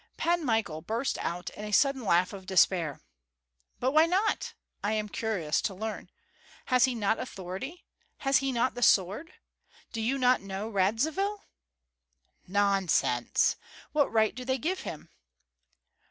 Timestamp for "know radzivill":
10.41-11.43